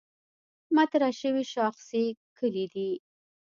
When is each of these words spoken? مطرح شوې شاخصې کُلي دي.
مطرح 0.75 1.11
شوې 1.21 1.43
شاخصې 1.53 2.05
کُلي 2.37 2.65
دي. 2.73 2.89